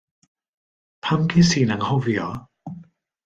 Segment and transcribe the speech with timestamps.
[1.07, 2.27] Pam ges i'n anghofio?